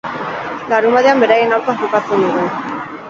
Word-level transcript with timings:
Larunbatean 0.71 1.21
beraien 1.25 1.53
aurka 1.59 1.77
jokatzen 1.83 2.27
dugu. 2.27 2.47